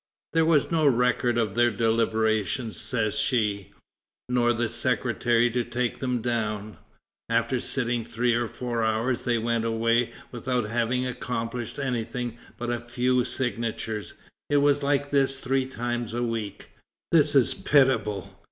[0.33, 3.71] "There was no record of their deliberations," says she,
[4.29, 6.77] "nor a secretary to take them down;
[7.29, 12.79] after sitting three or four hours, they went away without having accomplished anything but a
[12.79, 14.15] few signatures;
[14.49, 16.71] it was like this three times a week."
[17.11, 18.39] "This is pitiable!"